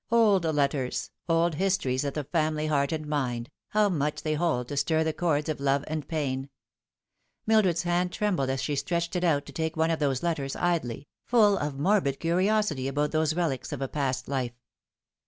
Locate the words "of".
2.03-2.15, 5.47-5.59, 9.91-9.99, 11.55-11.77, 13.71-13.79